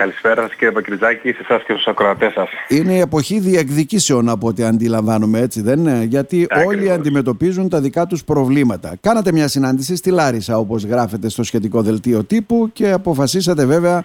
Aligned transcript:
Καλησπέρα 0.00 0.42
σας 0.42 0.54
κύριε 0.54 0.70
Πακριτζάκη, 0.70 1.32
σε 1.32 1.38
εσάς 1.42 1.62
και 1.62 1.72
στους 1.72 1.86
ακροατές 1.86 2.32
σας. 2.32 2.48
Είναι 2.68 2.92
η 2.92 2.98
εποχή 2.98 3.38
διεκδικήσεων 3.38 4.28
από 4.28 4.46
ό,τι 4.46 4.64
αντιλαμβάνομαι 4.64 5.38
έτσι 5.38 5.62
δεν 5.62 5.78
είναι, 5.78 6.04
γιατί 6.04 6.46
Ακριβώς. 6.50 6.74
όλοι 6.74 6.90
αντιμετωπίζουν 6.90 7.68
τα 7.68 7.80
δικά 7.80 8.06
τους 8.06 8.24
προβλήματα. 8.24 8.96
Κάνατε 9.00 9.32
μια 9.32 9.48
συνάντηση 9.48 9.96
στη 9.96 10.10
Λάρισα 10.10 10.58
όπως 10.58 10.84
γράφετε 10.84 11.28
στο 11.28 11.42
σχετικό 11.42 11.82
δελτίο 11.82 12.24
τύπου 12.24 12.70
και 12.72 12.90
αποφασίσατε 12.90 13.66
βέβαια 13.66 14.04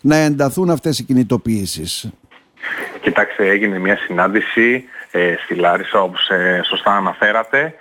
να 0.00 0.16
ενταθούν 0.16 0.70
αυτές 0.70 0.98
οι 0.98 1.04
κινητοποιήσεις. 1.04 2.10
Κοιτάξτε, 3.00 3.48
έγινε 3.48 3.78
μια 3.78 3.96
συνάντηση 3.96 4.84
ε, 5.10 5.34
στη 5.44 5.54
Λάρισα 5.54 6.02
όπως 6.02 6.28
ε, 6.28 6.60
σωστά 6.64 6.96
αναφέρατε. 6.96 7.74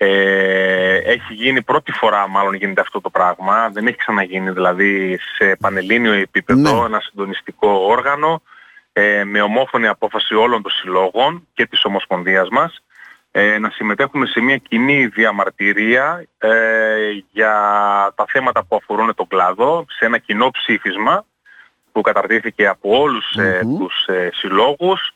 Ε, 0.00 0.96
έχει 0.96 1.34
γίνει 1.34 1.62
πρώτη 1.62 1.92
φορά 1.92 2.28
μάλλον 2.28 2.54
γίνεται 2.54 2.80
αυτό 2.80 3.00
το 3.00 3.10
πράγμα. 3.10 3.68
Δεν 3.72 3.86
έχει 3.86 3.96
ξαναγίνει 3.96 4.50
δηλαδή 4.50 5.18
σε 5.36 5.56
πανελλήνιο 5.60 6.12
επίπεδο 6.12 6.60
Ναι. 6.80 6.84
ένα 6.86 7.00
συντονιστικό 7.00 7.68
όργανο 7.68 8.42
ε, 8.92 9.24
με 9.24 9.40
ομόφωνη 9.40 9.86
απόφαση 9.86 10.34
όλων 10.34 10.62
των 10.62 10.72
συλλόγων 10.72 11.46
και 11.54 11.66
της 11.66 11.84
Ομοσπονδίας 11.84 12.48
μας 12.48 12.82
ε, 13.30 13.58
να 13.58 13.70
συμμετέχουμε 13.70 14.26
σε 14.26 14.40
μια 14.40 14.56
κοινή 14.56 15.06
διαμαρτυρία 15.06 16.26
ε, 16.38 16.50
για 17.32 17.52
τα 18.14 18.24
θέματα 18.28 18.64
που 18.64 18.76
αφορούν 18.76 19.14
τον 19.14 19.26
κλάδο 19.26 19.84
σε 19.88 20.04
ένα 20.04 20.18
κοινό 20.18 20.50
ψήφισμα 20.50 21.24
που 21.92 22.00
καταρτήθηκε 22.00 22.66
από 22.66 22.98
όλους 23.00 23.30
ε, 23.38 23.60
Μμμ. 23.64 23.78
τους 23.78 24.06
ε, 24.06 24.28
συλλόγους 24.32 25.12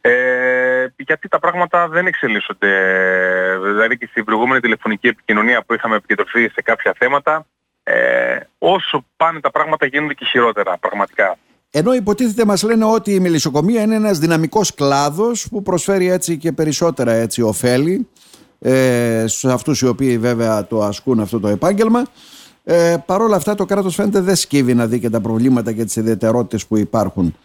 ε, 0.00 0.86
γιατί 0.96 1.28
τα 1.28 1.38
πράγματα 1.38 1.88
δεν 1.88 2.06
εξελίσσονται. 2.06 2.68
Δηλαδή 3.62 3.98
και 3.98 4.06
στην 4.10 4.24
προηγούμενη 4.24 4.60
τηλεφωνική 4.60 5.06
επικοινωνία 5.06 5.62
που 5.62 5.74
είχαμε 5.74 5.96
επικεντρωθεί 5.96 6.48
σε 6.48 6.62
κάποια 6.62 6.94
θέματα 6.98 7.46
ε, 7.82 8.40
όσο 8.58 9.04
πάνε 9.16 9.40
τα 9.40 9.50
πράγματα 9.50 9.86
γίνονται 9.86 10.14
και 10.14 10.24
χειρότερα 10.24 10.78
πραγματικά. 10.78 11.36
Ενώ 11.70 11.92
υποτίθεται 11.92 12.44
μας 12.44 12.62
λένε 12.62 12.84
ότι 12.84 13.14
η 13.14 13.20
μελισσοκομεία 13.20 13.82
είναι 13.82 13.94
ένας 13.94 14.18
δυναμικός 14.18 14.74
κλάδος 14.74 15.48
που 15.50 15.62
προσφέρει 15.62 16.10
έτσι 16.10 16.36
και 16.36 16.52
περισσότερα 16.52 17.12
έτσι 17.12 17.42
ωφέλη 17.42 18.08
ε, 18.58 19.24
σε 19.26 19.52
αυτούς 19.52 19.80
οι 19.80 19.86
οποίοι 19.86 20.18
βέβαια 20.18 20.66
το 20.66 20.82
ασκούν 20.82 21.20
αυτό 21.20 21.40
το 21.40 21.48
επάγγελμα. 21.48 22.06
Ε, 22.64 22.96
Παρ' 23.06 23.20
όλα 23.20 23.36
αυτά 23.36 23.54
το 23.54 23.64
κράτος 23.64 23.94
φαίνεται 23.94 24.20
δεν 24.20 24.36
σκύβει 24.36 24.74
να 24.74 24.86
δει 24.86 25.00
και 25.00 25.10
τα 25.10 25.20
προβλήματα 25.20 25.72
και 25.72 25.84
τις 25.84 25.96
ιδιαιτερότητες 25.96 26.66
που 26.66 26.76
υπάρχουν. 26.76 27.36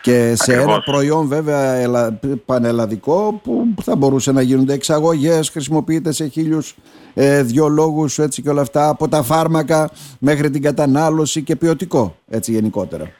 Και 0.00 0.34
σε 0.34 0.52
Ακριβώς. 0.52 0.74
ένα 0.74 0.82
προϊόν 0.82 1.26
βέβαια 1.28 1.74
ελα, 1.74 2.18
πανελλαδικό 2.44 3.40
που 3.44 3.82
θα 3.82 3.96
μπορούσε 3.96 4.32
να 4.32 4.42
γίνονται 4.42 4.72
εξαγωγές, 4.72 5.48
χρησιμοποιείται 5.48 6.12
σε 6.12 6.26
χίλιους 6.26 6.74
ε, 7.14 7.42
δυο 7.42 7.68
λόγους 7.68 8.18
έτσι 8.18 8.42
και 8.42 8.50
όλα 8.50 8.60
αυτά 8.60 8.88
από 8.88 9.08
τα 9.08 9.22
φάρμακα 9.22 9.90
μέχρι 10.18 10.50
την 10.50 10.62
κατανάλωση 10.62 11.42
και 11.42 11.56
ποιοτικό 11.56 12.16
έτσι 12.30 12.52
γενικότερα. 12.52 13.10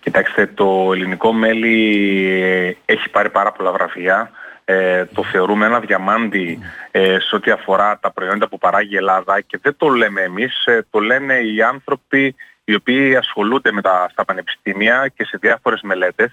Κοιτάξτε, 0.00 0.46
το 0.46 0.90
ελληνικό 0.92 1.32
μέλι 1.32 2.26
ε, 2.42 2.76
έχει 2.84 3.10
πάρει 3.10 3.30
πάρα 3.30 3.52
πολλά 3.52 3.72
βραβεία. 3.72 4.30
Ε, 4.64 5.04
το 5.04 5.24
θεωρούμε 5.24 5.66
ένα 5.66 5.80
διαμάντι 5.80 6.58
ε, 6.90 7.18
σε 7.20 7.36
ό,τι 7.36 7.50
αφορά 7.50 7.98
τα 8.00 8.12
προϊόντα 8.12 8.48
που 8.48 8.58
παράγει 8.58 8.94
η 8.94 8.96
Ελλάδα 8.96 9.40
και 9.40 9.58
δεν 9.62 9.74
το 9.76 9.88
λέμε 9.88 10.20
εμείς, 10.20 10.64
ε, 10.66 10.86
το 10.90 10.98
λένε 10.98 11.34
οι 11.34 11.62
άνθρωποι 11.62 12.34
οι 12.64 12.74
οποίοι 12.74 13.16
ασχολούνται 13.16 13.72
με 13.72 13.82
τα, 13.82 14.08
στα 14.10 14.24
πανεπιστήμια 14.24 15.08
και 15.08 15.24
σε 15.24 15.38
διάφορες 15.40 15.80
μελέτες. 15.82 16.32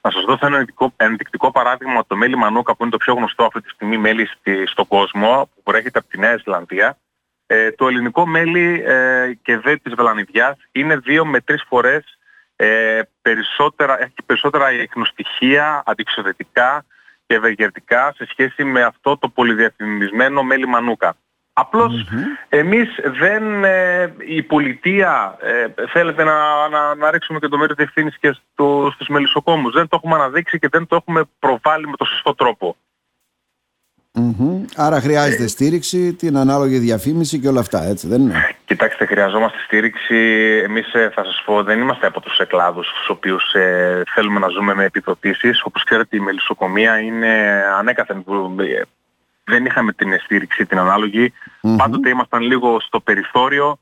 Να 0.00 0.10
σας 0.10 0.24
δώσω 0.24 0.46
ένα 0.46 0.56
ενδεικτικό, 0.56 0.92
ενδεικτικό 0.96 1.50
παράδειγμα 1.50 2.06
το 2.06 2.16
μέλι 2.16 2.36
Μανούκα 2.36 2.74
που 2.74 2.82
είναι 2.82 2.90
το 2.90 2.96
πιο 2.96 3.14
γνωστό 3.14 3.44
αυτή 3.44 3.60
τη 3.60 3.68
στιγμή 3.68 3.98
μέλι 3.98 4.26
στη, 4.26 4.66
στον 4.66 4.86
κόσμο 4.86 5.50
που 5.54 5.62
προέρχεται 5.62 5.98
από 5.98 6.08
τη 6.08 6.18
Νέα 6.18 6.36
Ζηλανδία. 6.36 6.98
Ε, 7.46 7.72
το 7.72 7.86
ελληνικό 7.86 8.26
μέλι 8.26 8.82
ε, 8.86 9.32
και 9.42 9.58
δε 9.58 9.76
της 9.76 9.94
βελανιδιάς 9.94 10.56
είναι 10.72 10.96
δύο 10.96 11.26
με 11.26 11.40
τρεις 11.40 11.64
φορές 11.68 12.18
ε, 12.56 13.00
περισσότερα, 13.22 14.02
έχει 14.02 14.22
περισσότερα 14.26 14.72
ιχνοστοιχεία, 14.72 15.82
αντιξοδετικά 15.86 16.84
και 17.26 17.34
ευεργετικά 17.34 18.12
σε 18.16 18.26
σχέση 18.30 18.64
με 18.64 18.82
αυτό 18.82 19.18
το 19.18 19.28
πολυδιαφημισμένο 19.28 20.42
μέλι 20.42 20.66
Μανούκα. 20.66 21.16
Απλώς 21.52 22.06
εμείς 22.48 22.88
δεν, 23.18 23.64
ε, 23.64 24.14
η 24.26 24.42
πολιτεία 24.42 25.36
ε, 25.40 25.86
θέλετε 25.86 26.24
να, 26.24 26.68
να, 26.68 26.94
να 26.94 27.10
ρίξουμε 27.10 27.38
και 27.38 27.48
το 27.48 27.58
μέρος 27.58 27.76
της 27.76 27.84
ευθύνης 27.84 28.18
και 28.18 28.36
στο, 28.52 28.90
στους 28.94 29.08
μελισσοκόμους. 29.08 29.72
Δεν 29.72 29.88
το 29.88 29.96
έχουμε 29.96 30.14
αναδείξει 30.14 30.58
και 30.58 30.68
δεν 30.70 30.86
το 30.86 30.96
έχουμε 30.96 31.22
προβάλει 31.38 31.88
με 31.88 31.96
το 31.96 32.04
σωστό 32.04 32.34
τρόπο. 32.34 32.76
Μμμ. 34.14 34.64
Άρα 34.76 35.00
χρειάζεται 35.00 35.46
στήριξη, 35.46 36.14
την 36.14 36.36
ανάλογη 36.36 36.78
διαφήμιση 36.78 37.38
και 37.38 37.48
όλα 37.48 37.60
αυτά, 37.60 37.84
έτσι 37.84 38.08
δεν 38.08 38.20
είναι; 38.20 38.54
Κοιτάξτε, 38.64 39.06
χρειαζόμαστε 39.06 39.58
στήριξη. 39.64 40.16
Εμείς 40.64 40.94
ε, 40.94 41.10
θα 41.14 41.24
σας 41.24 41.42
πω, 41.44 41.62
δεν 41.62 41.80
είμαστε 41.80 42.06
από 42.06 42.20
τους 42.20 42.38
εκλάδους 42.38 42.86
στους 42.86 43.08
οποίους 43.08 43.52
ε, 43.52 44.02
θέλουμε 44.14 44.38
να 44.38 44.48
ζούμε 44.48 44.74
με 44.74 44.84
επιδοτήσεις. 44.84 45.62
Όπως 45.64 45.84
ξέρετε 45.84 46.16
η 46.16 46.20
μελισσοκομεία 46.20 46.98
είναι 46.98 47.64
ανέκαθεν 47.78 48.24
που 48.24 48.54
ε, 48.60 48.82
δεν 49.52 49.64
είχαμε 49.64 49.92
την 49.92 50.18
στήριξη 50.20 50.66
την 50.66 50.78
ανάλογη. 50.78 51.32
Μμμ. 51.62 51.76
Πάντοτε 51.76 52.08
ήμασταν 52.08 52.42
λίγο 52.42 52.80
στο 52.80 53.00
περιθώριο 53.00 53.78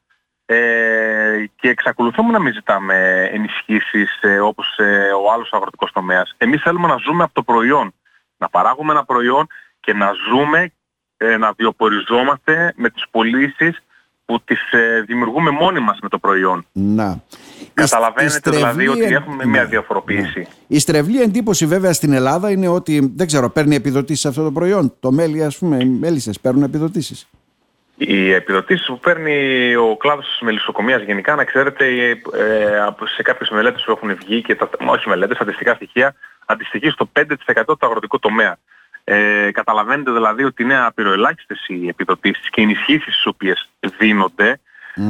ε, 0.47 1.45
και 1.57 1.69
εξακολουθούμε 1.69 2.31
να 2.33 2.39
μην 2.39 2.53
ζητάμε 2.53 3.29
ενισχύσεις 3.33 4.19
ε, 4.21 4.39
όπως 4.39 4.79
ε, 4.79 5.11
ο 5.23 5.33
άλλος 5.33 5.53
αγροτικός 5.53 5.93
τομέας. 5.93 6.35
Εμείς 6.37 6.63
θέλουμε 6.63 6.89
να 6.89 6.97
ζούμε 6.97 7.23
από 7.23 7.35
το 7.35 7.43
προϊόν. 7.43 7.95
Να 8.37 8.49
παράγουμε 8.49 8.93
ένα 8.93 9.05
προϊόν 9.05 9.47
και 9.81 9.93
να 9.95 10.13
ζούμε, 10.29 10.73
ε, 11.17 11.37
να 11.37 11.53
βιοποριζόμαστε 11.53 12.73
με 12.77 12.91
τις 12.91 13.05
πωλήσεις 13.11 13.83
που 14.31 14.41
τις 14.45 14.73
ε, 14.73 15.01
δημιουργούμε 15.07 15.51
μόνοι 15.51 15.81
μας 15.81 15.99
με 16.03 16.09
το 16.09 16.19
προϊόν. 16.19 16.67
Να. 16.73 17.21
Καταλαβαίνετε 17.75 18.35
Η 18.37 18.39
στρεβλή 18.39 18.59
δηλαδή 18.59 18.89
ότι 18.89 19.03
εν- 19.03 19.13
έχουμε 19.13 19.47
μια 19.47 19.63
ναι, 19.63 19.69
διαφοροποίηση. 19.69 20.39
ναι. 20.39 20.45
Η 20.67 20.79
στρεβλή 20.79 21.21
εντύπωση 21.23 21.67
βέβαια 21.67 21.93
στην 21.93 22.13
Ελλάδα 22.13 22.51
είναι 22.51 22.69
ότι 22.69 23.13
δεν 23.17 23.27
ξέρω, 23.27 23.51
παίρνει 23.51 23.75
επιδοτήσεις 23.75 24.27
αυτό 24.27 24.43
το 24.43 24.53
προϊόν. 24.53 24.95
Το 25.01 25.13
μέλι, 25.13 25.45
ας 25.45 25.59
πούμε, 25.59 25.77
οι 25.81 25.85
μέλισσες 25.85 26.41
παίρνουν 26.41 26.63
επιδοτήσεις. 26.63 27.29
Οι 27.97 28.33
επιδοτήσεις 28.33 28.87
που 28.87 28.99
παίρνει 28.99 29.75
ο 29.75 29.97
κλάδος 29.97 30.27
της 30.27 30.41
μελισσοκομείας 30.41 31.03
γενικά, 31.03 31.35
να 31.35 31.45
ξέρετε, 31.45 31.87
ε, 32.35 32.81
από- 32.87 33.07
σε 33.07 33.23
κάποιες 33.23 33.51
μελέτες 33.51 33.83
που 33.87 33.91
έχουν 33.91 34.17
βγει 34.17 34.43
και 34.43 34.55
τα, 34.55 34.69
όχι 34.87 35.09
μελέτες, 35.09 35.37
στατιστικά 35.37 35.75
στοιχεία, 35.75 36.15
αντιστοιχεί 36.47 36.89
στο 36.91 37.07
5% 37.13 37.77
του 37.79 37.87
αγροτικού 37.87 38.19
τομέα. 38.19 38.59
Ε, 39.05 39.51
καταλαβαίνετε 39.53 40.11
δηλαδή 40.11 40.45
ότι 40.45 40.63
είναι 40.63 40.79
απειροελάχιστες 40.85 41.65
οι 41.69 41.89
επιδοτήσεις 41.89 42.51
και 42.51 42.61
οι 42.61 42.65
ενισχύσεις 42.65 43.05
τις 43.15 43.27
οποίες 43.27 43.69
δίνονται. 43.99 44.61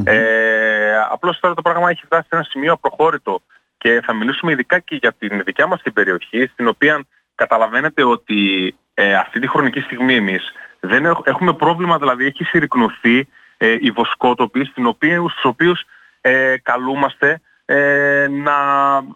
Ε, 0.05 0.99
απλώς 1.11 1.41
τώρα 1.41 1.55
το 1.55 1.63
πράγμα 1.63 1.91
έχει 1.91 2.05
φτάσει 2.05 2.23
σε 2.29 2.35
ένα 2.35 2.45
σημείο 2.45 2.73
απροχώρητο 2.73 3.43
και 3.79 4.01
θα 4.05 4.13
μιλήσουμε 4.13 4.53
ειδικά 4.53 4.79
και 4.79 4.97
για 5.01 5.13
την 5.13 5.43
δικιά 5.45 5.67
μας 5.67 5.83
την 5.83 5.93
περιοχή, 5.93 6.47
στην 6.53 6.69
οποία 6.69 7.03
καταλαβαίνετε 7.35 8.05
ότι 8.05 8.75
ε, 8.95 9.15
αυτή 9.15 9.41
τη 9.41 9.49
χρονική 9.49 9.81
στιγμή 9.81 10.15
εμείς 10.15 10.53
δεν 10.81 11.05
έχ- 11.07 11.21
έχουμε 11.25 11.53
πρόβλημα, 11.53 11.99
δηλαδή 11.99 12.25
έχει 12.27 12.45
συρρυκνωθεί 12.45 13.29
ε, 13.57 13.77
οι 13.81 13.91
βοσκότοποι, 13.91 14.65
στην 14.65 14.87
οποία, 14.87 15.19
στους 15.19 15.45
οποίους 15.45 15.85
ε, 16.21 16.57
καλούμαστε 16.63 17.41
ε, 17.65 18.27
να, 18.31 18.57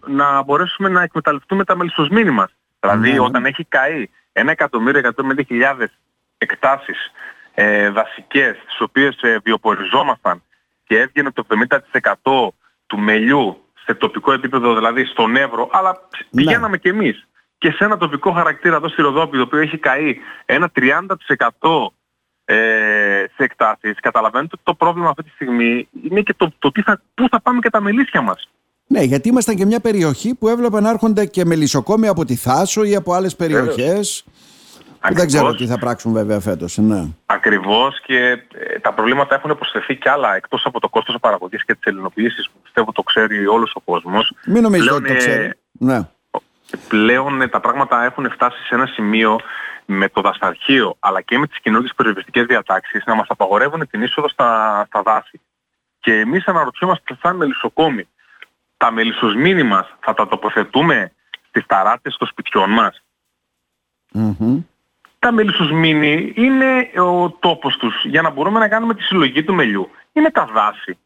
να 0.07 0.43
μπορέσουμε 0.43 0.89
να 0.89 1.03
εκμεταλλευτούμε 1.03 1.65
τα 1.65 1.77
μελισσοσμήνη 1.77 2.31
μας. 2.31 2.51
Δηλαδή 2.81 3.13
Ναι. 3.13 3.21
όταν 3.21 3.45
έχει 3.45 3.65
καεί 3.65 4.09
ένα 4.37 4.51
εκατομμύριο, 4.51 4.99
εκατομμύρια 4.99 5.45
χιλιάδες 5.45 5.99
εκτάσεις 6.39 7.13
ε, 7.55 7.89
δασικές, 7.89 8.57
τις 8.67 8.81
οποίες 8.81 9.23
ε, 9.23 9.39
βιοποριζόμασταν 9.45 10.43
και 10.87 10.99
έβγαινε 10.99 11.31
το 11.31 11.47
70% 12.23 12.49
του 12.87 12.99
μελιού 12.99 13.65
σε 13.85 13.95
τοπικό 13.95 14.33
επίπεδο, 14.33 14.75
δηλαδή 14.75 15.05
στον 15.05 15.37
Εύρο, 15.37 15.69
αλλά 15.73 16.09
πηγαίναμε 16.31 16.79
κι 16.79 16.89
εμείς 16.89 17.27
και 17.59 17.71
σε 17.71 17.85
ένα 17.85 17.97
τοπικό 17.97 18.33
χαρακτήρα 18.33 18.77
εδώ 18.77 18.89
στη 18.89 19.03
Ροδόπη, 19.03 19.37
το 19.37 19.43
οποίο 19.43 19.59
έχει 19.59 19.79
καεί 19.79 20.17
ένα 20.45 20.71
30% 20.75 21.01
ε, 22.45 23.25
σε 23.35 23.43
εκτάσεις, 23.43 24.01
καταλαβαίνετε 24.01 24.51
ότι 24.55 24.65
το 24.65 24.75
πρόβλημα 24.75 25.09
αυτή 25.09 25.23
τη 25.23 25.31
στιγμή 25.31 25.89
είναι 26.03 26.21
και 26.21 26.35
το, 26.37 26.53
το 26.59 26.73
τι 26.73 26.83
θα, 26.83 27.01
πού 27.15 27.29
θα 27.29 27.41
πάμε 27.41 27.59
και 27.61 27.71
τα 27.71 27.81
μελίσια 27.81 28.21
μας. 28.21 28.49
Ναι, 28.95 29.03
γιατί 29.03 29.29
ήμασταν 29.29 29.57
και 29.57 29.67
μια 29.67 29.81
περιοχή 29.81 30.35
που 30.35 30.49
έβλεπα 30.49 30.81
να 30.81 30.91
έρχονται 30.91 31.27
και 31.27 31.45
μελισσοκόμοι 31.45 32.09
από 32.09 32.25
τη 32.25 32.37
Θάσο 32.37 32.85
ή 32.85 32.95
από 32.95 33.13
άλλες 33.13 33.37
περιοχές. 33.37 34.25
Που 35.01 35.15
δεν 35.15 35.27
ξέρω 35.27 35.47
Ακριβώς. 35.47 35.57
τι 35.57 35.67
θα 35.67 35.79
πράξουν 35.79 36.13
βέβαια 36.13 36.41
φέτος. 36.41 36.79
Ναι. 36.79 37.05
Ακριβώς 37.27 38.01
και 38.01 38.19
ε, 38.55 38.79
τα 38.81 38.93
προβλήματα 38.93 39.35
έχουν 39.35 39.57
προσθεθεί 39.57 39.97
κι 39.97 40.09
άλλα 40.09 40.37
εκτός 40.37 40.65
από 40.65 40.81
το 40.81 40.89
κόστος 40.89 41.17
παραγωγής 41.21 41.65
και 41.65 41.75
τις 41.75 41.83
ελληνοποιήσεις 41.85 42.51
που 42.51 42.59
πιστεύω 42.63 42.93
το 42.93 43.03
ξέρει 43.03 43.47
όλος 43.47 43.73
ο 43.75 43.81
κόσμος. 43.81 44.33
Μην 44.47 44.63
νομίζετε 44.63 44.89
Πλέον, 44.91 45.03
ότι 45.03 45.09
το 45.09 45.15
ε, 45.15 45.19
ξέρει. 45.19 45.53
Ναι. 45.73 46.01
πλέον 46.89 47.43
ε, 47.43 47.49
τα 47.49 47.61
πράγματα 47.61 48.05
έχουν 48.05 48.31
φτάσει 48.31 48.63
σε 48.67 48.75
ένα 48.75 48.87
σημείο 48.87 49.41
με 49.85 50.09
το 50.09 50.21
δασαρχείο 50.21 50.97
αλλά 50.99 51.21
και 51.21 51.39
με 51.39 51.47
τις 51.47 51.61
κοινότητες 51.61 51.95
περιοριστικές 51.97 52.47
διατάξεις 52.47 53.05
να 53.07 53.15
μας 53.15 53.27
απαγορεύουν 53.29 53.89
την 53.91 54.03
είσοδο 54.03 54.29
στα, 54.29 54.83
στα 54.87 55.03
δάση. 55.03 55.41
Και 56.01 56.13
εμείς 56.13 56.47
αναρωτιόμαστε 56.47 57.17
σαν 57.23 57.37
μελισσοκόμοι, 57.37 58.09
τα 58.77 58.91
μελισσοσμήνη 58.91 59.63
μας 59.63 59.95
θα 60.01 60.15
τα 60.15 60.29
τοποθετούμε 60.29 61.13
στις 61.49 61.67
ταράτες 61.67 62.17
των 62.17 62.29
σπιτιών 62.29 62.71
μας; 62.71 63.03
Μμμ. 64.13 64.63
Τα 65.19 65.33
μελισσοσμήνη 65.33 66.33
είναι 66.37 66.91
ο 67.01 67.31
τόπος 67.31 67.77
τους 67.77 68.05
για 68.05 68.23
να 68.23 68.31
μπορούμε 68.31 68.59
να 68.59 68.69
κάνουμε 68.69 68.95
τη 68.95 69.03
συλλογή 69.03 69.45
του 69.45 69.55
μελιού. 69.55 69.91
Είναι 70.13 70.31
τα 70.31 70.45
δάση. 70.45 70.99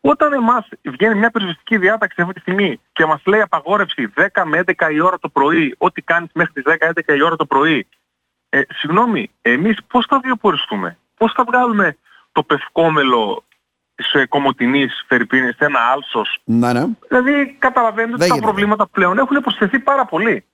Όταν 0.00 0.32
εμάς 0.32 0.68
βγαίνει 0.82 1.14
μια 1.14 1.30
περιοριστική 1.30 1.76
διάταξη 1.78 2.20
αυτή 2.20 2.34
τη 2.34 2.40
στιγμή 2.40 2.80
και 2.92 3.06
μας 3.06 3.22
λέει 3.24 3.40
απαγόρευση 3.40 4.12
10 4.16 4.42
με 4.44 4.62
11 4.66 4.92
η 4.92 5.00
ώρα 5.00 5.18
το 5.18 5.28
πρωί, 5.28 5.74
ό,τι 5.78 6.02
κάνεις 6.02 6.30
μέχρι 6.34 6.52
τις 6.52 6.62
10-11 6.64 7.16
η 7.16 7.22
ώρα 7.22 7.36
το 7.36 7.46
πρωί, 7.46 7.86
ε, 8.48 8.62
συγγνώμη, 8.68 9.30
εμείς 9.42 9.78
πώς 9.86 10.06
θα 10.06 10.20
βιοποριστούμε, 10.22 10.98
πώς 11.16 11.32
θα 11.32 11.44
βγάλουμε 11.44 11.96
το 12.32 12.42
πευκόμελο 12.42 13.44
σε 14.02 14.26
κομμωτινής 14.26 15.04
Φερρυπίνης, 15.08 15.56
σε 15.56 15.64
ένα 15.64 15.78
άλσος. 15.92 16.40
Ναι, 16.44 16.72
ναι. 16.72 16.84
Δηλαδή 17.08 17.56
καταλαβαίνετε 17.58 18.24
ότι 18.24 18.28
τα 18.28 18.38
προβλήματα 18.38 18.86
πλέον 18.86 19.18
έχουν 19.18 19.40
προσθεθεί 19.40 19.78
πάρα 19.78 20.04
πολύ. 20.04 20.44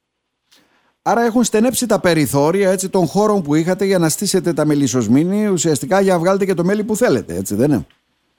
Άρα 1.02 1.22
έχουν 1.22 1.44
στενέψει 1.44 1.86
τα 1.86 2.00
περιθώρια 2.00 2.70
έτσι, 2.70 2.88
των 2.88 3.06
χώρων 3.06 3.42
που 3.42 3.54
είχατε 3.54 3.84
για 3.84 3.98
να 3.98 4.08
στήσετε 4.08 4.52
τα 4.52 4.66
μελισσοσμήνη 4.66 5.46
ουσιαστικά 5.48 6.00
για 6.00 6.12
να 6.12 6.18
βγάλετε 6.18 6.44
και 6.44 6.54
το 6.54 6.64
μέλι 6.64 6.84
που 6.84 6.96
θέλετε, 6.96 7.34
έτσι 7.34 7.54
δεν 7.54 7.70
είναι; 7.70 7.86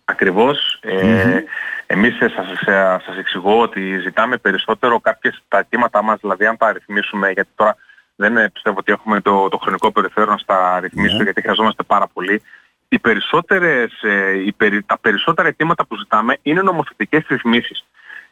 Ακριβώς. 0.06 0.80
Ε, 0.82 1.44
εμείς 1.86 2.16
σας, 2.16 2.32
σας, 2.32 3.04
σας 3.06 3.18
εξηγώ 3.18 3.62
ότι 3.62 4.00
ζητάμε 4.00 4.38
περισσότερο 4.38 5.00
κάποιες 5.00 5.44
τα 5.48 5.58
αιτήματά 5.58 6.04
μας, 6.04 6.20
δηλαδή 6.22 6.46
αν 6.46 6.58
τα 6.58 6.68
αριθμίσουμε, 6.68 7.32
γιατί 7.32 7.50
τώρα 7.56 7.76
δεν 8.16 8.52
πιστεύω 8.52 8.78
ότι 8.80 8.92
έχουμε 8.92 9.22
το, 9.22 9.48
το 9.50 9.58
χρονικό 9.58 9.92
περιθώριο 9.92 10.32
να 10.32 10.38
στα 10.38 10.74
αριθμίσουμε, 10.74 11.24
γιατί 11.24 11.42
χρειαζόμαστε 11.42 11.84
πάρα 11.84 12.08
πολύ. 12.14 12.42
Οι 12.90 13.00
περισσότερες, 13.00 14.02
ε, 14.02 14.32
οι 14.32 14.52
περι, 14.52 14.84
τα 14.84 14.98
περισσότερα 15.00 15.48
αιτήματα 15.48 15.86
που 15.86 15.98
ζητάμε 15.98 16.38
είναι 16.42 16.62
νομοθετικές 16.62 17.26
ρυθμίσεις. 17.28 17.86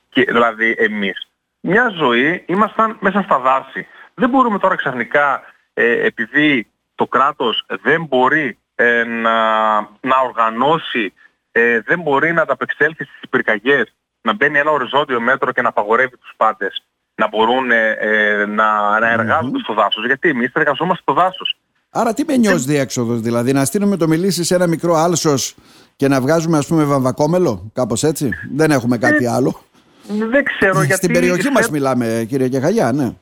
Και, 0.09 0.23
δηλαδή 0.23 0.75
εμείς 0.77 1.27
μια 1.61 1.89
ζωή 1.95 2.43
ήμασταν 2.47 2.97
μέσα 2.99 3.21
στα 3.21 3.39
δάση. 3.39 3.87
Δεν 4.13 4.29
μπορούμε 4.29 4.59
τώρα 4.59 4.75
ξαφνικά, 4.75 5.41
ε, 5.73 6.05
επειδή 6.05 6.67
το 6.95 7.07
κράτος 7.07 7.65
δεν 7.81 8.05
μπορεί 8.05 8.57
ε, 8.75 9.03
να, 9.03 9.77
να 9.79 10.19
οργανώσει, 10.23 11.13
ε, 11.51 11.79
δεν 11.79 12.01
μπορεί 12.01 12.33
να 12.33 12.41
ανταπεξέλθει 12.41 13.03
στις 13.03 13.29
πυρκαγιές, 13.29 13.93
να 14.21 14.33
μπαίνει 14.33 14.59
ένα 14.59 14.71
οριζόντιο 14.71 15.19
μέτρο 15.19 15.51
και 15.51 15.61
να 15.61 15.69
απαγορεύει 15.69 16.17
τους 16.17 16.33
πάντες 16.37 16.83
να 17.15 17.27
μπορούν 17.27 17.67
να, 18.47 18.99
να 18.99 19.09
εργάζονται 19.09 19.59
στο 19.59 19.73
δάσος. 19.73 20.05
Γιατί 20.05 20.29
εμείς 20.29 20.51
εργαζόμαστε 20.53 21.01
στο 21.01 21.13
δάσος. 21.13 21.57
Άρα 21.89 22.13
τι 22.13 22.23
με 22.25 22.37
νιώσει 22.37 22.65
διέξοδος, 22.65 23.21
δηλαδή 23.21 23.53
να 23.53 23.65
στείλουμε 23.65 23.97
το 23.97 24.07
μιλήσει 24.07 24.43
σε 24.43 24.55
ένα 24.55 24.67
μικρό 24.67 24.95
άλσος 24.95 25.55
και 25.95 26.07
να 26.07 26.21
βγάζουμε 26.21 26.57
ας 26.57 26.67
πούμε 26.67 26.83
βαμβακόμελο, 26.83 27.71
κάπως 27.73 28.03
έτσι; 28.03 28.29
Δεν 28.53 28.71
έχουμε 28.71 28.97
κάτι 28.97 29.27
άλλο. 29.27 29.61
Δεν 30.07 30.43
ξέρω 30.43 30.77
γιατί... 30.81 30.93
Στην 30.93 31.13
περιοχή 31.13 31.49
μας 31.49 31.69
μιλάμε 31.69 32.25
κύριε 32.29 32.47
Κεχαγιά, 32.47 32.91
ναι. 32.91 33.15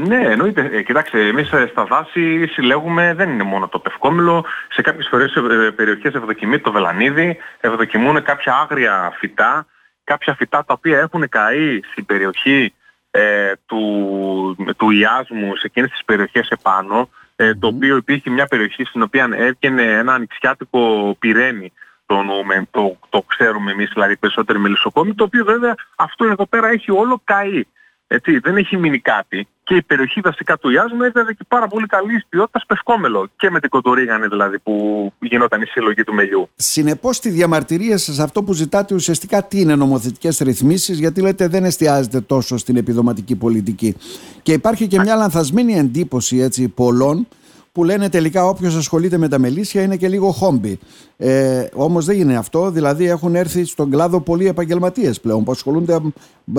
Ναι, 0.00 0.20
εννοείται. 0.20 0.68
Ε, 0.72 0.82
κοιτάξτε, 0.82 1.26
εμείς 1.26 1.52
ε, 1.52 1.66
στα 1.70 1.84
δάση 1.84 2.46
συλλέγουμε, 2.46 3.14
δεν 3.14 3.30
είναι 3.30 3.42
μόνο 3.42 3.68
το 3.68 3.78
πευκόμιλο, 3.78 4.44
σε 4.68 4.82
κάποιες 4.82 5.08
φορές 5.10 5.34
ε, 5.34 5.70
περιοχές 5.70 6.14
ευδοκιμεί 6.14 6.58
το 6.58 6.72
βελανίδι, 6.72 7.36
ευδοκιμούν 7.60 8.22
κάποια 8.22 8.54
άγρια 8.54 9.12
φυτά, 9.18 9.66
κάποια 10.04 10.34
φυτά 10.34 10.64
τα 10.64 10.74
οποία 10.74 10.98
έχουν 10.98 11.28
καεί 11.28 11.80
στην 11.90 12.06
περιοχή 12.06 12.74
ε, 13.10 13.52
του, 13.66 14.74
του 14.76 14.90
Ιάσμου, 14.90 15.56
σε 15.56 15.66
εκείνες 15.66 15.90
τις 15.90 16.04
περιοχές 16.04 16.48
επάνω, 16.48 17.08
ε, 17.36 17.54
το 17.54 17.66
οποίο 17.66 17.96
υπήρχε 17.96 18.30
μια 18.30 18.46
περιοχή 18.46 18.84
στην 18.84 19.02
οποία 19.02 19.28
έβγαινε 19.32 19.82
ένα 19.82 20.14
ανοιξιάτικο 20.14 21.16
πυρένι, 21.18 21.72
το, 22.06 22.24
το, 22.70 22.98
το 23.08 23.22
ξέρουμε 23.26 23.70
εμείς 23.70 23.90
δηλαδή 23.92 24.16
περισσότεροι 24.16 24.58
μελισσοκόμοι, 24.58 25.14
το 25.14 25.24
οποίο 25.24 25.44
βέβαια 25.44 25.74
αυτό 25.96 26.24
εδώ 26.24 26.46
πέρα 26.46 26.68
έχει 26.68 26.90
όλο 26.90 27.20
καεί. 27.24 27.62
Έτσι, 28.08 28.38
δεν 28.38 28.56
έχει 28.56 28.76
μείνει 28.76 28.98
κάτι 28.98 29.48
και 29.64 29.74
η 29.74 29.82
περιοχή 29.82 30.20
δασικά 30.20 30.58
του 30.58 30.70
Ιάσμου 30.70 31.02
έδινε 31.02 31.32
και 31.32 31.44
πάρα 31.48 31.68
πολύ 31.68 31.86
καλή 31.86 32.24
ποιότητα 32.28 32.60
πευκόμελο 32.66 33.28
και 33.36 33.50
με 33.50 33.60
την 33.60 33.68
κοντορίγανη 33.68 34.26
δηλαδή 34.26 34.58
που 34.58 35.12
γινόταν 35.18 35.62
η 35.62 35.66
συλλογή 35.66 36.04
του 36.04 36.14
μελιού. 36.14 36.48
Συνεπώς, 36.56 37.16
στη 37.16 37.28
διαμαρτυρία 37.28 37.98
σας, 37.98 38.18
αυτό 38.18 38.42
που 38.42 38.52
ζητάτε 38.52 38.94
ουσιαστικά 38.94 39.42
τι 39.42 39.60
είναι 39.60 39.74
νομοθετικές 39.74 40.38
ρυθμίσεις, 40.38 40.98
γιατί 40.98 41.20
λέτε 41.20 41.48
δεν 41.48 41.64
εστιάζεται 41.64 42.20
τόσο 42.20 42.56
στην 42.56 42.76
επιδοματική 42.76 43.36
πολιτική. 43.36 43.96
Και 44.42 44.52
υπάρχει 44.52 44.86
και 44.86 45.00
μια 45.00 45.14
λανθασμένη 45.14 45.78
εντύπωση 45.78 46.38
έτσι, 46.38 46.68
πολλών 46.68 47.28
που 47.76 47.84
λένε 47.84 48.08
τελικά 48.08 48.44
όποιος 48.44 48.76
ασχολείται 48.76 49.18
με 49.18 49.28
τα 49.28 49.38
μελίσια 49.38 49.82
είναι 49.82 49.96
και 49.96 50.08
λίγο 50.08 50.30
χόμπι. 50.30 50.78
Ε, 51.16 51.66
Όμως 51.74 52.04
δεν 52.04 52.18
είναι 52.20 52.36
αυτό, 52.36 52.70
δηλαδή 52.70 53.08
έχουν 53.08 53.34
έρθει 53.34 53.64
στον 53.64 53.90
κλάδο 53.90 54.20
πολλοί 54.20 54.46
επαγγελματίες 54.48 55.20
πλέον 55.20 55.44
που 55.44 55.50
ασχολούνται 55.50 56.00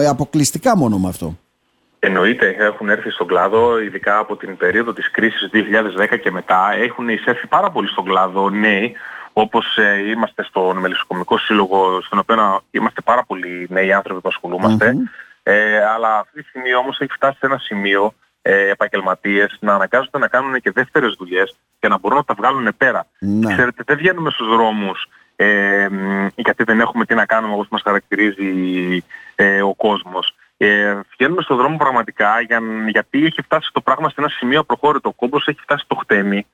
αποκλειστικά 0.10 0.78
μόνο 0.78 0.98
με 0.98 1.08
αυτό. 1.08 1.38
Εννοείται, 2.00 2.56
έχουν 2.58 2.90
έρθει 2.90 3.10
στον 3.10 3.28
κλάδο, 3.28 3.80
ειδικά 3.80 4.18
από 4.18 4.36
την 4.36 4.58
περίοδο 4.58 4.94
της 4.94 5.12
κρίσης 5.12 5.50
2010 5.54 6.20
και 6.22 6.32
μετά, 6.32 6.74
έχουν 6.74 7.10
εισέρθει 7.10 7.48
πάρα 7.48 7.72
πολύ 7.72 7.88
στον 7.88 8.06
κλάδο 8.06 8.50
νέοι, 8.50 8.94
όπως 9.34 9.78
ε, 9.78 10.10
είμαστε 10.10 10.44
στον 10.44 10.78
Μελισσοκομικό 10.78 11.38
Σύλλογο, 11.38 12.02
στον 12.02 12.20
οποίο 12.20 12.62
είμαστε 12.72 13.02
πάρα 13.02 13.24
πολλοί 13.24 13.68
νέοι 13.70 13.94
άνθρωποι 13.94 14.22
που 14.22 14.30
ασχολούμαστε, 14.30 14.96
ε, 15.44 15.86
αλλά 15.96 16.18
αυτή 16.20 16.42
τη 16.42 16.48
στιγμή 16.50 16.76
όμως 16.76 17.00
έχει 17.00 17.12
φτάσει 17.12 17.38
σε 17.38 17.46
ένα 17.46 17.58
σημείο 17.58 18.14
ε, 18.42 18.70
επαγγελματίες 18.70 19.58
να 19.60 19.74
αναγκάζονται 19.74 20.18
να 20.18 20.28
κάνουν 20.28 20.62
και 20.62 20.72
δεύτερες 20.72 21.16
δουλειές 21.18 21.56
και 21.80 21.88
να 21.88 21.98
μπορούν 22.00 22.18
να 22.18 22.24
τα 22.24 22.34
βγάλουν 22.34 22.74
πέρα. 22.78 23.08
Ναι. 23.20 23.54
Ξέρετε, 23.54 23.84
δεν 23.86 23.98
βγαίνουμε 23.98 24.30
στους 24.30 24.48
δρόμους 24.48 25.08
ε, 25.40 25.88
γιατί 26.36 26.64
δεν 26.64 26.80
έχουμε 26.80 27.06
τι 27.06 27.16
να 27.16 27.26
κάνουμε 27.26 27.54
όπως 27.54 27.68
μας 27.70 27.82
χαρακτηρίζει 27.82 29.04
ε, 29.36 29.62
ο 29.62 29.74
κόσμος. 29.76 30.36
Ε, 30.58 31.00
βγαίνουμε 31.18 31.42
στον 31.42 31.58
δρόμο 31.58 31.78
πραγματικά 31.78 32.42
για, 32.42 32.62
γιατί 32.88 33.26
έχει 33.26 33.42
φτάσει 33.42 33.70
το 33.74 33.82
πράγμα 33.82 34.10
σε 34.10 34.16
ένα 34.18 34.30
σημείο 34.30 34.60
απροχώρητο. 34.60 35.10
Ο 35.10 35.14
κόμπος 35.14 35.48
έχει 35.48 35.60
φτάσει 35.60 35.84
στο 35.84 35.96
χτένι 35.96 36.46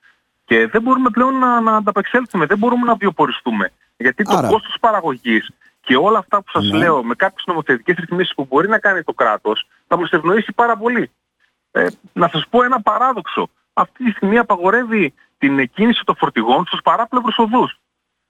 και 0.46 0.68
δεν 0.68 0.82
μπορούμε 0.82 1.10
πλέον 1.10 1.40
να, 1.40 1.62
να 1.62 1.76
ανταπεξέλθουμε, 1.76 2.46
δεν 2.46 2.58
μπορούμε 2.58 2.86
να 2.86 2.96
βιοποριστούμε. 2.96 3.72
Γιατί 3.98 4.24
το 4.24 4.48
κόστος 4.50 4.78
παραγωγής 4.80 5.50
και 5.82 5.96
όλα 5.96 6.18
αυτά 6.18 6.38
που 6.38 6.52
σας 6.52 6.70
ναι. 6.70 6.78
λέω 6.78 7.04
με 7.04 7.16
κάποιες 7.16 7.44
νομοθετικές 7.46 7.96
ρυθμίσεις 8.00 8.34
που 8.34 8.46
μπορεί 8.50 8.68
να 8.68 8.80
κάνει 8.80 9.04
το 9.04 9.14
κράτος 9.14 9.68
θα 9.88 9.98
μας 9.98 10.12
ευνοήσει 10.12 10.54
πάρα 10.54 10.78
πολύ. 10.78 11.12
Ε, 11.76 11.88
να 12.14 12.28
σας 12.28 12.48
πω 12.50 12.64
ένα 12.64 12.82
παράδοξο. 12.82 13.50
Αυτή 13.74 14.04
τη 14.04 14.12
στιγμή 14.12 14.38
απαγορεύει 14.38 15.14
την 15.38 15.70
κίνηση 15.70 16.04
των 16.04 16.16
φορτηγών 16.16 16.66
στους 16.66 16.82
παράπλευρους 16.84 17.38
οδούς. 17.38 17.80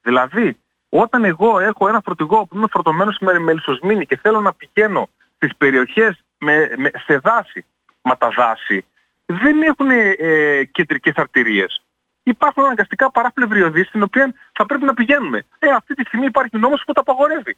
Δηλαδή, 0.01 0.57
όταν 0.90 1.24
εγώ 1.24 1.60
έχω 1.60 1.88
ένα 1.88 2.01
φορτηγό 2.06 2.45
που 2.45 2.56
είμαι 2.57 2.68
φορτωμένος 2.72 3.18
με 3.19 3.40
μελισσοσμήνη 3.40 4.06
και 4.06 4.18
θέλω 4.18 4.42
να 4.42 4.54
πηγαίνω 4.54 5.10
στις 5.36 5.56
περιοχές 5.57 6.24
με, 6.38 6.74
με, 6.78 6.92
σε 7.06 7.18
δάση, 7.18 7.66
μα 8.01 8.18
τα 8.18 8.30
δάση 8.30 8.86
δεν 9.25 9.62
έχουν 9.62 9.90
ε, 9.90 10.63
κεντρικές 10.63 11.16
αρτηρίες. 11.16 11.81
Υπάρχουν 12.24 12.63
αναγκαστικά 12.63 13.12
παράπλευροι 13.12 13.63
οδοί 13.63 13.84
στην 13.84 14.04
οποία 14.04 14.34
θα 14.51 14.66
πρέπει 14.66 14.84
να 14.86 14.94
πηγαίνουμε. 14.94 15.45
Ε, 15.60 15.69
αυτή 15.69 15.94
τη 15.94 16.04
στιγμή 16.04 16.25
υπάρχει 16.25 16.57
νόμος 16.57 16.84
που 16.86 16.94
τα 16.94 17.01
απαγορεύει. 17.01 17.57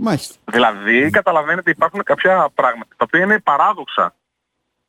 Μάλιστα. 0.00 0.34
Δηλαδή, 0.44 1.10
καταλαβαίνετε, 1.10 1.70
υπάρχουν 1.70 2.02
κάποια 2.02 2.48
πράγματα 2.54 2.94
τα 2.96 3.04
οποία 3.06 3.20
είναι 3.20 3.38
παράδοξα. 3.38 4.14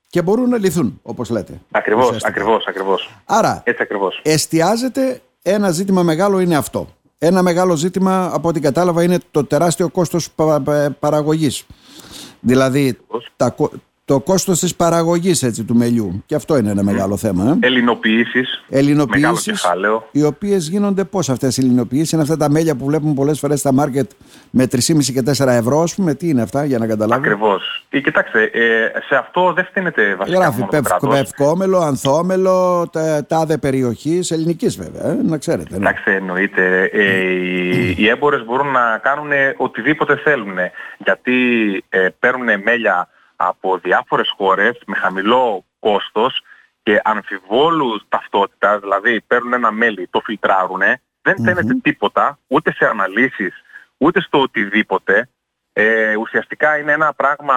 Και 0.07 0.21
μπορούν 0.21 0.49
να 0.49 0.57
λυθούν, 0.57 0.99
όπως 1.03 1.29
λέτε. 1.29 1.59
Ακριβώς, 1.71 2.23
ακριβώς, 2.23 2.67
ακριβώς. 2.67 3.09
Άρα, 3.25 3.61
Έτσι 3.65 3.81
ακριβώς. 3.83 4.21
εστιάζεται 4.23 5.21
ένα 5.41 5.71
ζήτημα 5.71 6.03
μεγάλο 6.03 6.39
είναι 6.39 6.55
αυτό. 6.55 6.87
Ένα 7.17 7.41
μεγάλο 7.41 7.75
ζήτημα, 7.75 8.29
από 8.33 8.47
ό,τι 8.47 8.59
κατάλαβα, 8.59 9.03
είναι 9.03 9.17
το 9.31 9.45
τεράστιο 9.45 9.89
κόστος 9.89 10.29
παραγωγής. 10.99 11.65
Δηλαδή, 12.39 12.99
τα, 13.35 13.55
το 14.09 14.19
κόστος 14.19 14.59
της 14.59 14.75
παραγωγής 14.75 15.63
του 15.67 15.75
μελιού. 15.75 16.23
Και 16.25 16.35
αυτό 16.35 16.57
είναι 16.57 16.71
ένα 16.71 16.83
μεγάλο 16.83 17.17
θέμα. 17.17 17.57
Ε. 17.61 17.67
Ελληνοποιήσεις. 17.67 18.63
Ελληνοποιήσεις. 18.69 19.65
Οι 20.11 20.23
οποίες 20.23 20.67
γίνονται 20.67 21.03
πώς 21.03 21.29
αυτές 21.29 21.57
οι 21.57 21.61
ελληνοποιήσεις; 21.65 22.11
Είναι 22.11 22.21
αυτά 22.21 22.37
τα 22.37 22.49
μέλια 22.49 22.75
που 22.75 22.85
βλέπουμε 22.85 23.13
πολλές 23.13 23.39
φορές 23.39 23.59
στα 23.59 23.73
μάρκετ 23.73 24.11
με 24.49 24.67
3,5 24.67 25.11
και 25.13 25.21
4 25.21 25.47
ευρώ, 25.47 25.81
ας 25.81 25.95
πούμε. 25.95 26.13
Τι 26.13 26.29
είναι 26.29 26.41
αυτά, 26.41 26.65
για 26.65 26.77
να 26.77 26.87
καταλάβουμε. 26.87 27.27
Ακριβώς. 27.27 27.85
Ε, 27.89 27.99
κοιτάξτε, 27.99 28.43
ε, 28.43 28.99
σε 29.07 29.15
αυτό 29.15 29.53
δεν 29.53 29.65
φτύνεται 29.65 30.15
βασικά. 30.15 30.37
Γράφει 30.37 30.65
πευκόμελο, 31.09 31.77
ανθόμελο, 31.77 32.89
τάδε 33.27 33.57
περιοχή, 33.57 34.19
ελληνικής 34.29 34.77
βέβαια, 34.77 35.11
ε, 35.11 35.19
να 35.23 35.37
ξέρετε. 35.37 35.69
Ναι. 35.71 35.77
Κοιτάξτε, 35.77 36.15
εννοείται. 36.15 36.89
Ε, 36.93 37.03
οι, 37.03 37.95
οι 37.97 38.07
έμπορες 38.07 38.45
μπορούν 38.45 38.71
να 38.71 38.97
κάνουν 38.97 39.31
οτιδήποτε 39.57 40.15
θέλουν. 40.15 40.57
Γιατί 40.97 41.33
ε, 41.89 42.07
παίρνουν 42.19 42.47
μέλια 42.63 43.07
από 43.41 43.77
διάφορες 43.77 44.33
χώρες 44.37 44.81
με 44.85 44.95
χαμηλό 44.95 45.65
κόστος 45.79 46.41
και 46.83 47.01
αμφιβόλους 47.03 48.03
ταυτότητας, 48.09 48.79
δηλαδή 48.79 49.21
παίρνουν 49.21 49.53
ένα 49.53 49.71
μέλι, 49.71 50.07
το 50.07 50.19
φιλτράρουν, 50.19 50.81
δεν 51.21 51.35
φαίνεται 51.43 51.73
τίποτα, 51.73 52.39
ούτε 52.47 52.73
σε 52.73 52.85
αναλύσεις, 52.85 53.53
ούτε 53.97 54.21
στο 54.21 54.39
οτιδήποτε. 54.39 55.29
Ε, 55.73 56.15
ουσιαστικά 56.15 56.77
είναι 56.77 56.91
ένα 56.91 57.13
πράγμα 57.13 57.55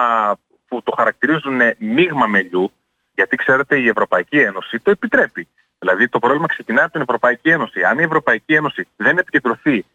που 0.67 0.83
το 0.83 0.91
χαρακτηρίζουν 0.97 1.61
μείγμα 1.77 2.27
μελιού, 2.27 2.71
γιατί 3.13 3.35
ξέρετε 3.35 3.79
η 3.79 3.87
Ευρωπαϊκή 3.87 4.39
Ένωση 4.39 4.79
το 4.79 4.91
επιτρέπει. 4.91 5.47
Δηλαδή 5.79 6.09
το 6.09 6.19
πρόβλημα 6.19 6.47
ξεκινάει 6.47 6.83
από 6.83 6.93
την 6.93 7.01
Ευρωπαϊκή 7.01 7.49
Ένωση. 7.49 7.83
Αν 7.83 7.99
η 7.99 8.03
Ευρωπαϊκή 8.03 8.53
Ένωση 8.53 8.87
δεν 8.95 9.17
επικεντρωθεί 9.17 9.85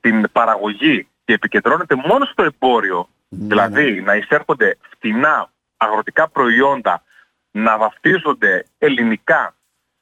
την 0.00 0.28
παραγωγή 0.32 1.08
και 1.24 1.32
επικεντρώνεται 1.32 1.94
μόνο 1.94 2.24
στο 2.24 2.42
εμπόριο 2.42 3.08
ναι, 3.08 3.11
δηλαδή 3.32 3.92
ναι. 3.92 4.00
να 4.00 4.14
εισέρχονται 4.16 4.76
φτηνά 4.90 5.52
αγροτικά 5.76 6.28
προϊόντα, 6.28 7.02
να 7.50 7.78
βαφτίζονται 7.78 8.64
ελληνικά 8.78 9.56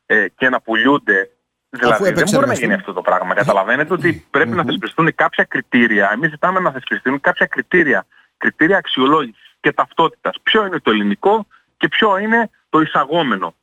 ε, 0.06 0.28
και 0.28 0.48
να 0.48 0.60
πουλούνται 0.60 1.30
Δηλαδή 1.70 2.12
δεν 2.12 2.28
μπορεί 2.32 2.46
να 2.46 2.54
γίνει 2.54 2.74
αυτό 2.74 2.92
το 2.92 3.00
πράγμα. 3.00 3.34
Καταλαβαίνετε 3.34 3.92
ότι 3.92 4.26
πρέπει 4.30 4.50
να 4.50 4.64
θεσπιστούν 4.64 5.14
κάποια 5.14 5.44
κριτήρια. 5.44 6.10
Εμείς 6.12 6.30
ζητάμε 6.30 6.60
να 6.60 6.70
θεσπιστούν 6.70 7.20
κάποια 7.20 7.46
κριτήρια. 7.46 8.06
Κριτήρια 8.36 8.76
αξιολόγησης 8.76 9.56
και 9.60 9.72
ταυτότητας. 9.72 10.36
Ποιο 10.42 10.66
είναι 10.66 10.78
το 10.78 10.90
ελληνικό 10.90 11.46
και 11.76 11.88
ποιο 11.88 12.18
είναι 12.18 12.50
το 12.68 12.80
εισαγόμενο. 12.80 13.54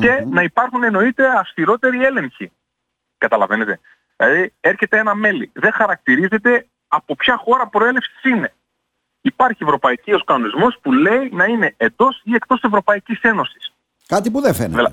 Και 0.00 0.24
να 0.30 0.42
υπάρχουν 0.42 0.82
εννοείται 0.82 1.38
αυστηρότεροι 1.38 2.04
έλεγχοι. 2.04 2.52
Καταλαβαίνετε. 3.18 3.80
Δηλαδή 4.16 4.52
έρχεται 4.60 4.98
ένα 4.98 5.14
μέλι. 5.14 5.50
Δεν 5.52 5.72
χαρακτηρίζεται 5.72 6.66
από 6.88 7.14
ποια 7.14 7.36
χώρα 7.36 7.66
προέλευσης 7.66 8.22
είναι. 8.22 8.52
Υπάρχει 9.26 9.62
ευρωπαϊκός 9.62 10.24
κανονισμός 10.24 10.78
που 10.82 10.92
λέει 10.92 11.30
να 11.32 11.44
είναι 11.44 11.74
εντός 11.76 12.20
ή 12.24 12.34
εκτός 12.34 12.60
Ευρωπαϊκής 12.62 13.20
Ένωσης. 13.20 13.72
Κάτι 14.06 14.30
που 14.30 14.40
δεν 14.40 14.54
φαίνεται. 14.54 14.92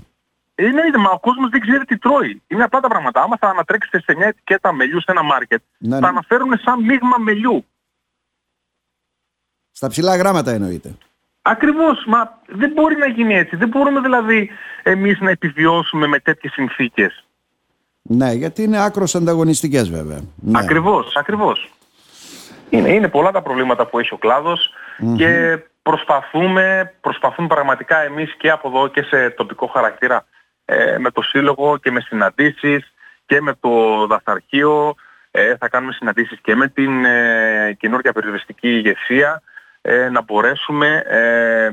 Είναι, 0.56 0.98
μα 0.98 1.10
ο 1.10 1.20
κόσμος 1.20 1.50
δεν 1.50 1.62
ξέρει 1.62 1.86
τι 1.86 1.98
τρώει. 1.98 2.42
Είναι 2.48 2.64
απλά 2.64 2.80
τα 2.80 2.88
πράγματα. 2.88 3.22
Άμα 3.22 3.38
θα 3.38 3.48
ανατρέξετε 3.48 4.02
σε 4.02 4.16
μια 4.18 4.28
ετικέτα 4.28 4.74
μελιού 4.74 5.00
σε 5.00 5.12
ένα 5.12 5.24
μάρκετ, 5.24 5.62
ναι, 5.78 5.96
θα 5.96 6.02
ναι. 6.02 6.08
αναφέρουν 6.08 6.58
σαν 6.58 6.84
μείγμα 6.84 7.18
μελιού. 7.18 7.66
Στα 9.72 9.88
ψηλά 9.88 10.16
γράμματα 10.16 10.52
εννοείται. 10.52 10.98
Ακριβώς, 11.42 12.06
μα 12.06 12.40
δεν 12.48 12.72
μπορεί 12.72 12.96
να 12.96 13.08
γίνει 13.08 13.36
έτσι. 13.36 13.56
Δεν 13.56 13.68
μπορούμε 13.68 14.00
δηλαδή 14.00 14.50
εμείς 14.84 15.20
να 15.20 15.30
επιβιώσουμε 15.30 16.08
με 16.08 16.20
τέτοιες 16.20 16.54
συνθήκες. 16.54 17.24
Ναι, 18.02 18.32
γιατί 18.32 18.64
είναι 18.64 18.84
άκρος 18.84 19.16
ανταγωνιστικές 19.16 19.90
βέβαια. 19.90 20.22
Ναι. 20.36 20.60
Ακριβώς, 20.60 21.16
ακριβώς. 21.16 21.73
Είναι, 22.78 22.90
είναι 22.90 23.08
πολλά 23.08 23.32
τα 23.32 23.42
προβλήματα 23.42 23.86
που 23.86 24.00
έχει 24.00 24.14
ο 24.14 24.18
κλαδος 24.18 24.74
και 25.18 25.60
προσπαθούμε, 25.82 26.94
προσπαθούμε 27.02 27.48
πραγματικά 27.48 28.04
εμείς 28.04 28.36
και 28.38 28.50
από 28.50 28.68
εδώ 28.68 28.88
και 28.88 29.02
σε 29.02 29.30
τοπικό 29.30 29.68
χαρακτήρα 29.68 30.26
ε, 30.66 30.98
με 30.98 31.12
το 31.12 31.22
Σύλλογο 31.22 31.78
και 31.78 31.92
με 31.92 32.00
συναντήσεις 32.00 32.94
και 33.26 33.42
με 33.42 33.54
το 33.60 34.06
δαθαρχείο. 34.08 34.96
Ε, 35.32 35.56
θα 35.58 35.70
κάνουμε 35.70 35.94
συναντήσεις 35.94 36.40
και 36.42 36.56
με 36.56 36.68
την 36.68 37.06
ε, 37.06 37.76
καινούργια 37.80 38.14
περιοριστική 38.14 38.70
ηγεσία 38.70 39.42
ε, 39.82 40.10
να 40.10 40.22
μπορέσουμε 40.22 41.04
ε, 41.08 41.70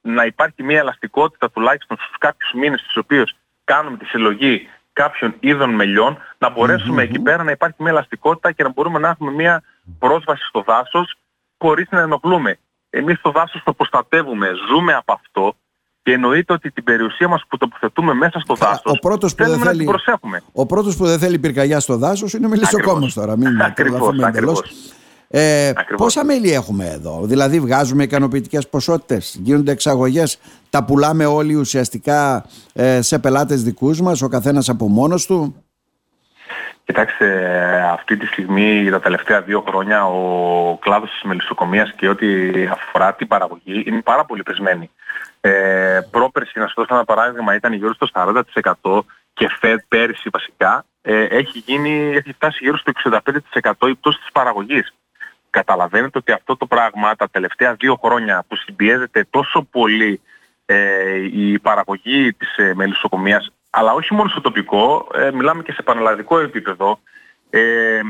να 0.00 0.24
υπάρχει 0.24 0.62
μια 0.62 0.78
ελαστικότητα 0.78 1.50
τουλάχιστον 1.50 1.96
στους 2.00 2.18
κάποιους 2.18 2.52
μήνες 2.52 2.80
στους 2.80 2.96
οποίους 2.96 3.36
κάνουμε 3.64 3.96
τη 3.96 4.04
συλλογή 4.04 4.68
κάποιων 4.92 5.34
είδων 5.40 5.70
μελιών, 5.70 6.18
να 6.38 6.50
μπορεσουμε 6.50 7.02
εκεί 7.02 7.18
πέρα 7.18 7.42
να 7.42 7.50
υπάρχει 7.50 7.76
μια 7.78 7.90
ελαστικότητα 7.90 8.52
και 8.52 8.62
να 8.62 8.68
μπορούμε 8.68 8.98
να 8.98 9.08
έχουμε 9.08 9.30
μια 9.30 9.62
πρόσβαση 9.98 10.44
στο 10.48 10.62
δάσος 10.66 11.14
χωρίς 11.58 11.88
να 11.90 12.00
ενοχλούμε. 12.00 12.58
Εμείς 12.90 13.20
το 13.20 13.30
δάσος 13.30 13.62
το 13.64 13.72
προστατεύουμε, 13.72 14.50
ζούμε 14.68 14.94
από 14.94 15.12
αυτό 15.12 15.54
και 16.02 16.12
εννοείται 16.12 16.52
ότι 16.52 16.70
την 16.70 16.84
περιουσία 16.84 17.28
μας 17.28 17.44
που 17.48 17.56
τοποθετούμε 17.56 18.14
μέσα 18.14 18.40
στο 18.40 18.54
δάσος 18.54 18.92
ο 18.92 18.98
πρώτος 18.98 19.34
που 19.34 19.44
δεν 19.44 19.58
θέλει, 19.58 19.64
να 19.64 19.76
την 19.76 19.86
προσέχουμε. 19.86 20.42
Ο 20.52 20.66
πρώτος 20.66 20.96
που 20.96 21.06
δεν 21.06 21.18
θέλει 21.18 21.38
πυρκαγιά 21.38 21.80
στο 21.80 21.96
δάσος 21.96 22.32
είναι 22.32 22.46
ο 22.46 22.48
Μελισσοκόμος 22.48 23.14
τώρα. 23.14 23.36
Μην 23.36 23.62
ακριβώς, 23.70 24.18
ακριβώς. 24.22 24.62
Ε, 25.28 25.72
πόσα 25.96 26.24
μέλη 26.24 26.52
έχουμε 26.52 26.88
εδώ, 26.88 27.20
δηλαδή 27.24 27.60
βγάζουμε 27.60 28.02
ικανοποιητικές 28.02 28.68
ποσότητες, 28.68 29.38
γίνονται 29.42 29.72
εξαγωγές, 29.72 30.38
τα 30.70 30.84
πουλάμε 30.84 31.26
όλοι 31.26 31.54
ουσιαστικά 31.54 32.46
ε, 32.72 33.02
σε 33.02 33.18
πελάτες 33.18 33.62
δικούς 33.62 34.00
μας, 34.00 34.22
ο 34.22 34.28
καθένας 34.28 34.68
από 34.68 34.88
μόνος 34.88 35.26
του; 35.26 35.63
Κοιτάξτε, 36.84 37.28
αυτή 37.92 38.16
τη 38.16 38.26
στιγμή 38.26 38.90
τα 38.90 39.00
τελευταία 39.00 39.40
δύο 39.42 39.64
χρόνια 39.68 40.06
ο 40.06 40.78
κλάδος 40.78 41.10
της 41.10 41.22
μελισσοκομείας 41.22 41.92
και 41.96 42.08
ό,τι 42.08 42.26
αφορά 42.66 43.14
την 43.14 43.26
παραγωγή 43.26 43.82
είναι 43.86 44.02
πάρα 44.02 44.24
πολύ 44.24 44.42
πεσμένη. 44.42 44.90
Ε, 45.40 46.00
πρόπερση, 46.10 46.58
να 46.58 46.64
σας 46.64 46.74
δώσω 46.76 46.94
ένα 46.94 47.04
παράδειγμα, 47.04 47.54
ήταν 47.54 47.72
γύρω 47.72 47.94
στο 47.94 48.06
40% 48.12 49.00
και 49.32 49.48
φε, 49.60 49.84
πέρυσι 49.88 50.28
βασικά 50.32 50.84
ε, 51.02 51.24
έχει, 51.24 51.58
γίνει, 51.58 52.12
έχει 52.14 52.32
φτάσει 52.32 52.58
γύρω 52.60 52.76
στο 52.78 52.92
65% 53.82 53.88
η 53.88 53.94
πτώση 53.94 54.18
της 54.18 54.32
παραγωγής. 54.32 54.94
Καταλαβαίνετε 55.50 56.18
ότι 56.18 56.32
αυτό 56.32 56.56
το 56.56 56.66
πράγμα 56.66 57.16
τα 57.16 57.28
τελευταία 57.30 57.74
δύο 57.74 57.98
χρόνια 58.02 58.44
που 58.48 58.56
συμπιέζεται 58.56 59.26
τόσο 59.30 59.62
πολύ 59.70 60.20
ε, 60.66 61.14
η 61.32 61.58
παραγωγή 61.58 62.32
της 62.32 62.56
ε, 62.56 62.74
μελισσοκομείας 62.74 63.52
αλλά 63.76 63.92
όχι 63.92 64.14
μόνο 64.14 64.28
στο 64.28 64.40
τοπικό, 64.40 65.08
ε, 65.14 65.30
μιλάμε 65.30 65.62
και 65.62 65.72
σε 65.72 65.82
πανελλαδικό 65.82 66.38
επίπεδο, 66.38 66.98
ε, 67.50 68.00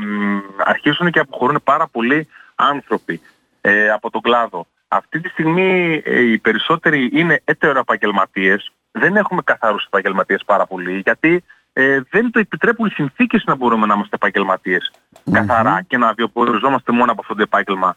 αρχίζουν 0.57 1.11
και 1.11 1.19
αποχωρούν 1.19 1.59
πάρα 1.63 1.87
πολλοί 1.87 2.27
άνθρωποι 2.55 3.21
ε, 3.61 3.89
από 3.89 4.09
τον 4.09 4.21
κλάδο. 4.21 4.67
Αυτή 4.87 5.19
τη 5.19 5.29
στιγμή 5.29 6.01
ε, 6.05 6.21
οι 6.21 6.37
περισσότεροι 6.37 7.09
είναι 7.13 7.41
επαγγελματίες, 7.59 8.71
δεν 8.91 9.15
έχουμε 9.15 9.41
καθαρούς 9.41 9.85
επαγγελματίες 9.85 10.43
πάρα 10.45 10.65
πολύ, 10.65 11.01
γιατί 11.03 11.43
ε, 11.73 11.99
δεν 12.09 12.31
το 12.31 12.39
επιτρέπουν 12.39 12.85
οι 12.85 12.91
συνθήκες 12.91 13.43
να 13.45 13.55
μπορούμε 13.55 13.85
να 13.85 13.93
είμαστε 13.93 14.17
καθαρά 15.31 15.81
και 15.87 15.97
να 15.97 16.13
βιοποριζόμαστε 16.13 16.91
μόνο 16.91 17.11
από 17.11 17.21
αυτό 17.21 17.35
το 17.35 17.41
επάγγελμα. 17.41 17.95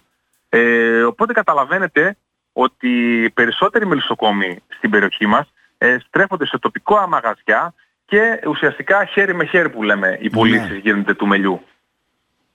Ε, 0.49 1.01
οπότε 1.01 1.33
καταλαβαίνετε 1.33 2.17
ότι 2.53 3.23
οι 3.23 3.29
περισσότεροι 3.29 3.85
μελισσοκόμοι 3.85 4.59
στην 4.67 4.89
περιοχή 4.89 5.25
μας 5.25 5.53
ε, 5.81 5.97
στρέφονται 6.07 6.45
σε 6.45 6.57
τοπικό 6.57 7.07
μαγαζιά 7.07 7.73
και 8.05 8.39
ουσιαστικά 8.47 9.05
χέρι 9.05 9.35
με 9.35 9.45
χέρι 9.45 9.69
που 9.69 9.83
λέμε 9.83 10.17
οι 10.21 10.29
πωλήσεις 10.29 10.69
ναι. 10.69 10.77
γίνονται 10.77 11.13
του 11.13 11.27
μελιού. 11.27 11.61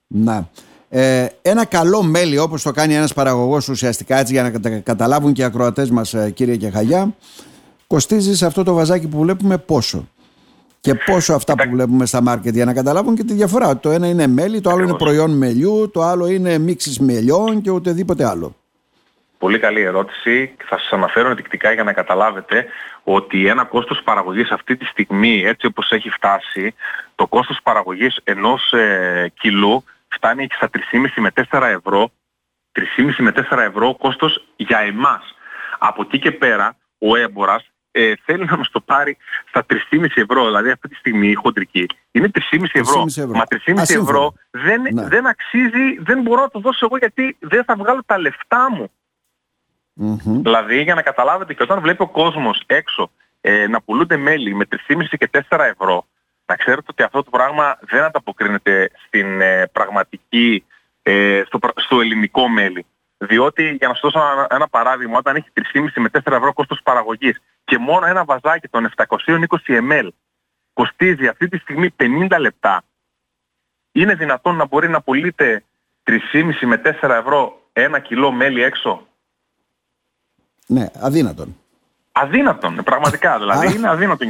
Να. 0.06 0.48
Ε, 0.88 1.26
ένα 1.42 1.64
καλό 1.64 2.02
μέλι 2.02 2.38
όπως 2.38 2.62
το 2.62 2.70
κάνει 2.70 2.94
ένας 2.94 3.14
παραγωγός 3.14 3.68
ουσιαστικά 3.68 4.16
έτσι 4.18 4.32
για 4.32 4.42
να 4.42 4.80
καταλάβουν 4.80 5.32
και 5.32 5.40
οι 5.40 5.44
ακροατές 5.44 5.90
μας 5.90 6.14
ε, 6.14 6.30
κύριε 6.30 6.56
Κεχαγιά 6.56 7.14
κοστίζει 7.86 8.36
σε 8.36 8.46
αυτό 8.46 8.62
το 8.62 8.74
βαζάκι 8.74 9.08
που 9.08 9.18
βλέπουμε 9.18 9.58
πόσο 9.58 10.08
και 10.80 10.94
πόσο 10.94 11.34
αυτά 11.34 11.54
που 11.54 11.70
βλέπουμε 11.70 12.06
στα 12.06 12.22
μάρκετ 12.22 12.54
για 12.54 12.64
να 12.64 12.72
καταλάβουν 12.72 13.14
και 13.14 13.24
τη 13.24 13.32
διαφορά. 13.32 13.78
Το 13.78 13.90
ένα 13.90 14.06
είναι 14.06 14.26
μέλι, 14.26 14.60
το 14.60 14.70
άλλο 14.70 14.82
είναι 14.82 14.94
προϊόν 14.94 15.30
μελιού, 15.30 15.90
το 15.92 16.02
άλλο 16.02 16.26
είναι 16.26 16.58
μίξεις 16.58 16.98
μελιών 16.98 17.60
και 17.60 17.70
οτιδήποτε 17.70 18.26
άλλο. 18.28 18.56
Πολύ 19.38 19.58
καλή 19.58 19.80
ερώτηση. 19.80 20.54
Θα 20.64 20.78
σας 20.78 20.90
αναφέρω 20.90 21.28
ενδεικτικά 21.28 21.72
για 21.72 21.84
να 21.84 21.92
καταλάβετε 21.92 22.66
ότι 23.02 23.46
ένα 23.46 23.64
κόστος 23.64 24.02
παραγωγής 24.02 24.50
αυτή 24.50 24.76
τη 24.76 24.84
στιγμή, 24.84 25.42
έτσι 25.44 25.66
όπως 25.66 25.90
έχει 25.90 26.10
φτάσει, 26.10 26.74
το 27.14 27.26
κόστος 27.26 27.58
παραγωγής 27.62 28.20
ενός 28.24 28.72
ε, 28.72 29.32
κιλού 29.38 29.84
φτάνει 30.08 30.46
στα 30.50 30.70
3,5 30.92 31.08
με 31.16 31.30
4 31.50 31.62
ευρώ. 31.62 32.10
3,5 32.72 33.14
με 33.18 33.32
4 33.50 33.58
ευρώ 33.58 33.94
κόστος 33.94 34.46
για 34.56 34.78
εμάς. 34.78 35.34
Από 35.78 36.02
εκεί 36.02 36.18
και 36.18 36.32
πέρα 36.32 36.76
ο 36.98 37.16
έμπορας 37.16 37.70
ε, 37.90 38.12
θέλει 38.24 38.44
να 38.44 38.56
μας 38.56 38.70
το 38.70 38.80
πάρει 38.80 39.16
στα 39.48 39.66
3,5 39.70 40.06
ευρώ, 40.14 40.44
δηλαδή 40.44 40.70
αυτή 40.70 40.88
τη 40.88 40.94
στιγμή 40.94 41.28
η 41.28 41.34
χοντρική. 41.34 41.86
Είναι 42.10 42.30
3,5 42.52 42.64
ευρώ. 42.72 43.04
ευρώ. 43.08 43.34
Μα 43.34 43.44
3,5 43.66 43.74
ευρώ 43.76 44.34
δεν, 44.50 44.82
ναι. 44.92 45.08
δεν 45.08 45.26
αξίζει, 45.26 45.98
δεν 45.98 46.22
μπορώ 46.22 46.40
να 46.40 46.48
το 46.48 46.58
δώσω 46.58 46.86
εγώ 46.86 46.96
γιατί 46.96 47.36
δεν 47.40 47.64
θα 47.64 47.76
βγάλω 47.76 48.02
τα 48.06 48.18
λεφτά 48.18 48.70
μου. 48.70 48.90
Mm-hmm. 50.00 50.40
Δηλαδή 50.42 50.82
για 50.82 50.94
να 50.94 51.02
καταλάβετε 51.02 51.54
και 51.54 51.62
όταν 51.62 51.80
βλέπει 51.80 52.02
ο 52.02 52.08
κόσμος 52.08 52.62
έξω 52.66 53.10
ε, 53.40 53.66
να 53.66 53.80
πουλούνται 53.80 54.16
μέλι 54.16 54.54
με 54.54 54.64
3,5 54.88 55.04
και 55.18 55.30
4 55.48 55.58
ευρώ, 55.58 56.06
να 56.46 56.56
ξέρετε 56.56 56.86
ότι 56.90 57.02
αυτό 57.02 57.22
το 57.22 57.30
πράγμα 57.30 57.78
δεν 57.80 58.02
ανταποκρίνεται 58.02 58.90
στην 59.06 59.40
ε, 59.40 59.66
πραγματική, 59.66 60.64
ε, 61.02 61.42
στο, 61.46 61.58
στο 61.74 62.00
ελληνικό 62.00 62.48
μέλι. 62.48 62.86
Διότι, 63.18 63.76
για 63.78 63.88
να 63.88 63.94
σας 63.94 64.02
δώσω 64.02 64.32
ένα, 64.32 64.46
ένα 64.50 64.68
παράδειγμα, 64.68 65.18
όταν 65.18 65.36
έχει 65.36 65.48
3,5 65.74 65.88
με 65.94 66.08
4 66.12 66.32
ευρώ 66.32 66.52
κόστος 66.52 66.80
παραγωγής 66.82 67.40
και 67.64 67.78
μόνο 67.78 68.06
ένα 68.06 68.24
βαζάκι 68.24 68.68
των 68.68 68.92
720 68.96 69.06
ml 69.66 70.08
κοστίζει 70.72 71.26
αυτή 71.26 71.48
τη 71.48 71.58
στιγμή 71.58 71.94
50 72.30 72.36
λεπτά, 72.38 72.84
είναι 73.92 74.14
δυνατόν 74.14 74.56
να 74.56 74.66
μπορεί 74.66 74.88
να 74.88 75.02
πουλείται 75.02 75.64
3,5 76.04 76.52
με 76.60 76.82
4 77.02 77.08
ευρώ 77.10 77.60
ένα 77.72 77.98
κιλό 77.98 78.32
μέλι 78.32 78.62
έξω; 78.62 79.06
Ναι, 80.74 80.86
αδύνατον. 81.00 81.56
Αδύνατον, 82.12 82.80
πραγματικά. 82.84 83.38
Δηλαδή 83.42 83.76
είναι 83.76 83.88
αδύνατον. 83.88 84.28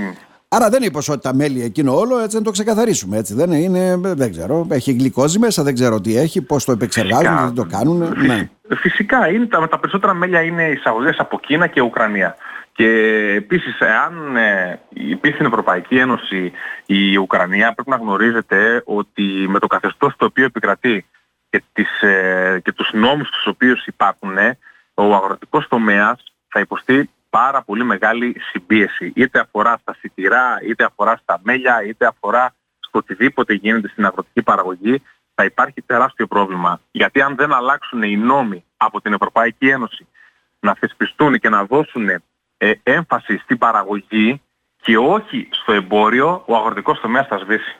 Άρα 0.48 0.68
δεν 0.68 0.82
είναι 0.82 1.18
τα 1.22 1.34
μέλι 1.34 1.62
εκείνο 1.62 1.98
όλο, 1.98 2.18
έτσι 2.18 2.36
να 2.36 2.42
το 2.42 2.50
ξεκαθαρίσουμε. 2.50 3.16
Έτσι. 3.16 3.34
Δεν 3.34 3.52
είναι, 3.52 3.96
δεν 3.96 4.30
ξέρω, 4.30 4.66
έχει 4.70 4.92
γλυκόζη 4.92 5.38
μέσα, 5.38 5.62
δεν 5.62 5.74
ξέρω 5.74 6.00
τι 6.00 6.16
έχει, 6.16 6.42
πώς 6.42 6.64
το 6.64 6.72
επεξεργάζουν, 6.72 7.36
δεν 7.36 7.54
το 7.54 7.64
κάνουν. 7.64 8.14
Ναι. 8.16 8.48
Φυσικά, 8.68 9.28
είναι, 9.28 9.46
τα, 9.46 9.68
τα 9.68 9.78
περισσότερα 9.78 10.14
μέλια 10.14 10.42
είναι 10.42 10.68
εισαγωγές 10.68 11.18
από 11.18 11.40
Κίνα 11.40 11.66
και 11.66 11.80
Ουκρανία. 11.80 12.36
Και 12.72 12.88
επίσης, 13.36 13.80
εάν 13.80 14.36
ε, 14.36 14.80
υπήρχε 14.88 15.34
στην 15.34 15.46
Ευρωπαϊκή 15.46 15.96
Ένωση 15.96 16.52
η 16.86 17.16
Ουκρανία, 17.16 17.72
πρέπει 17.72 17.90
να 17.90 17.96
γνωρίζετε 17.96 18.82
ότι 18.84 19.22
με 19.48 19.58
το 19.58 19.66
καθεστώς 19.66 20.16
το 20.16 20.24
οποίο 20.24 20.44
επικρατεί 20.44 21.06
και, 21.50 21.62
τις, 21.72 22.02
ε, 22.02 22.60
και 22.64 22.72
τους 22.72 22.90
νόμους 22.92 23.30
τους 23.30 23.46
οποίους 23.46 23.86
υπάρχουν, 23.86 24.36
ο 24.94 25.14
αγροτικός 25.14 25.68
τομέας 25.68 26.33
θα 26.54 26.60
υποστεί 26.60 27.10
πάρα 27.30 27.62
πολύ 27.62 27.84
μεγάλη 27.84 28.36
συμπίεση. 28.50 29.12
Είτε 29.14 29.38
αφορά 29.38 29.78
στα 29.80 29.94
σιτηρά, 29.94 30.58
είτε 30.66 30.84
αφορά 30.84 31.16
στα 31.22 31.40
μέλια, 31.42 31.84
είτε 31.84 32.06
αφορά 32.06 32.54
στο 32.78 32.98
οτιδήποτε 32.98 33.54
γίνεται 33.54 33.88
στην 33.88 34.06
αγροτική 34.06 34.42
παραγωγή, 34.42 35.02
θα 35.34 35.44
υπάρχει 35.44 35.82
τεράστιο 35.82 36.26
πρόβλημα. 36.26 36.80
Γιατί 36.90 37.22
αν 37.22 37.36
δεν 37.36 37.52
αλλάξουν 37.52 38.02
οι 38.02 38.16
νόμοι 38.16 38.64
από 38.76 39.00
την 39.00 39.12
Ευρωπαϊκή 39.12 39.68
Ένωση 39.68 40.06
να 40.60 40.74
θεσπιστούν 40.74 41.38
και 41.38 41.48
να 41.48 41.64
δώσουν 41.64 42.08
ε, 42.08 42.72
έμφαση 42.82 43.38
στην 43.38 43.58
παραγωγή 43.58 44.42
και 44.82 44.98
όχι 44.98 45.48
στο 45.50 45.72
εμπόριο 45.72 46.42
ο 46.46 46.56
αγροτικός 46.56 47.00
τομέας 47.00 47.26
θα 47.26 47.38
σβήσει. 47.38 47.76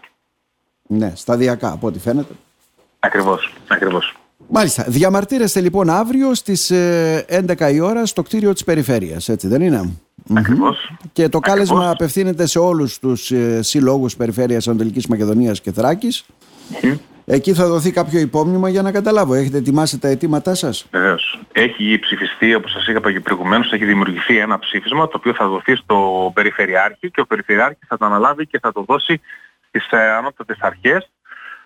Ναι, 0.82 1.14
σταδιακά 1.14 1.72
από 1.72 1.86
ό,τι 1.86 1.98
φαίνεται. 1.98 2.34
Ακριβώς, 2.98 3.52
ακριβώς. 3.68 4.14
Μάλιστα. 4.48 4.84
Διαμαρτύρεστε 4.88 5.60
λοιπόν 5.60 5.90
αύριο 5.90 6.34
στις 6.34 6.72
11 6.72 6.74
ε, 7.58 7.74
η 7.74 7.80
ώρα 7.80 8.06
στο 8.06 8.22
κτίριο 8.22 8.52
της 8.52 8.64
Περιφέρειας, 8.64 9.28
έτσι 9.28 9.48
δεν 9.48 9.60
είναι; 9.60 9.92
Ακριβώς. 10.34 10.92
Και 11.12 11.28
το 11.28 11.38
κάλεσμα 11.38 11.90
απευθύνεται 11.90 12.46
σε 12.46 12.58
όλους 12.58 12.98
τους 12.98 13.30
ε, 13.30 13.62
συλλόγους 13.62 14.16
Περιφέρειας 14.16 14.68
Ανατολικής 14.68 15.06
Μακεδονίας 15.06 15.60
και 15.60 15.72
θρακης 15.72 16.24
Εκεί 17.26 17.54
θα 17.54 17.66
δοθεί 17.66 17.90
κάποιο 17.90 18.20
υπόμνημα 18.20 18.68
για 18.68 18.82
να 18.82 18.92
καταλάβω. 18.92 19.34
Έχετε 19.34 19.58
ετοιμάσει 19.58 19.98
τα 19.98 20.08
αιτήματά 20.08 20.54
σας; 20.54 20.86
Βεβαίως. 20.90 21.38
Έχει 21.52 21.98
ψηφιστεί, 22.00 22.54
όπως 22.54 22.70
σας 22.70 22.86
είπα 22.86 23.12
και 23.12 23.20
προηγουμένως, 23.20 23.72
έχει 23.72 23.84
δημιουργηθεί 23.84 24.38
ένα 24.38 24.58
ψήφισμα 24.58 25.08
το 25.08 25.16
οποίο 25.16 25.34
θα 25.34 25.48
δοθεί 25.48 25.74
στο 25.74 26.30
Περιφερειάρχη 26.34 27.10
και 27.10 27.20
ο 27.20 27.26
Περιφερειάρχης 27.26 27.86
θα 27.88 27.98
το 27.98 28.04
αναλάβει 28.04 28.46
και 28.46 28.58
θα 28.58 28.72
το 28.72 28.84
δώσει 28.88 29.20
στις 29.68 29.90
ε, 29.90 30.10
ανώτατες 30.10 30.58
αρχές. 30.60 31.10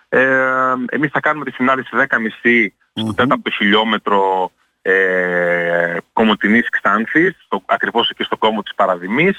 Ε, 0.08 0.74
εμείς 0.88 1.10
θα 1.10 1.20
κάνουμε 1.20 1.44
τη 1.44 1.50
συνάντηση 1.50 1.88
10.30 1.92 2.66
στο 2.92 3.14
τέταρτο 3.14 3.50
χιλιόμετρο 3.50 4.50
ε, 4.82 5.96
Κομωτινής 6.12 6.68
Ξάνθης, 6.68 7.36
στο, 7.44 7.62
ακριβώς 7.66 8.10
εκεί 8.10 8.22
στο 8.22 8.36
κόμμα 8.36 8.62
της 8.62 8.74
Παραδημής. 8.74 9.38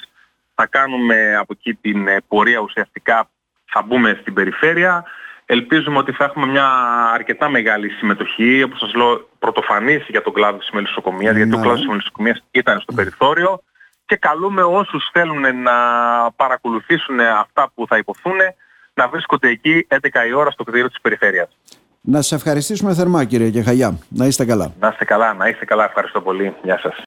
Θα 0.55 0.65
κάνουμε 0.65 1.35
από 1.35 1.53
εκεί 1.57 1.73
την 1.73 2.07
ε, 2.07 2.17
πορεία 2.27 2.59
ουσιαστικά, 2.59 3.29
θα 3.65 3.81
μπούμε 3.81 4.17
στην 4.21 4.33
περιφέρεια. 4.33 5.03
Ελπίζουμε 5.45 5.97
ότι 5.97 6.11
θα 6.11 6.23
έχουμε 6.23 6.45
μια 6.45 6.67
αρκετά 7.13 7.49
μεγάλη 7.49 7.89
συμμετοχή, 7.89 8.63
όπως 8.63 8.79
σας 8.79 8.93
λέω, 8.93 9.29
πρωτοφανής 9.39 10.05
για 10.07 10.21
τον 10.21 10.33
κλάδο 10.33 10.57
της 10.57 10.69
μελισσοκομείας, 10.69 11.35
γιατί 11.35 11.53
ο 11.53 11.55
ναι. 11.55 11.61
κλάδος 11.61 11.79
της 11.79 11.89
μελισσοκομείας 11.89 12.43
ήταν 12.51 12.79
στο 12.79 12.93
περιθώριο 12.93 13.61
και 14.05 14.15
καλούμε 14.15 14.61
όσους 14.61 15.09
θέλουν 15.13 15.61
να 15.61 15.73
παρακολουθήσουν 16.35 17.19
αυτά 17.19 17.71
που 17.75 17.88
θα 17.88 17.97
υποθούν 17.97 18.38
να 19.01 19.08
βρίσκονται 19.08 19.50
εκεί 19.50 19.88
11 19.89 19.98
η 20.29 20.34
ώρα 20.34 20.51
στο 20.51 20.63
κτίριο 20.63 20.88
της 20.88 21.01
περιφέρειας. 21.01 21.50
Να 22.01 22.22
σας 22.22 22.32
ευχαριστήσουμε 22.32 22.94
θερμά 22.94 23.24
κύριε 23.24 23.50
Κεχαγιά. 23.50 23.98
Να 24.10 24.25
είστε 24.25 24.46
καλά. 24.46 24.74
Να 24.79 24.88
είστε 24.88 25.06
καλά, 25.06 25.34
να 25.34 25.48
είστε 25.48 25.65
καλά. 25.65 25.84
Ευχαριστώ 25.84 26.22
πολύ. 26.22 26.56
Γεια 26.63 26.79
σας. 26.79 26.96